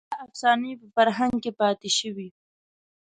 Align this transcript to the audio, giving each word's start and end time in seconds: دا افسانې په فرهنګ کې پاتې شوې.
دا 0.09 0.15
افسانې 0.27 0.71
په 0.81 0.87
فرهنګ 0.95 1.35
کې 1.43 1.51
پاتې 1.59 1.89
شوې. 1.99 2.27